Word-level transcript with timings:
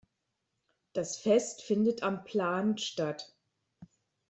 Das 0.93 1.19
Fest 1.19 1.61
findet 1.61 2.01
am 2.01 2.23
"Plan" 2.23 2.79
statt. 2.79 3.35